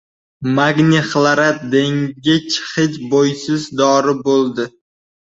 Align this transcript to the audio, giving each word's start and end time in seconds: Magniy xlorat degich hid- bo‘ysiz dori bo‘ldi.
Magniy 0.59 1.03
xlorat 1.09 1.59
degich 1.75 2.57
hid- 2.73 3.01
bo‘ysiz 3.15 3.63
dori 3.85 4.21
bo‘ldi. 4.27 4.71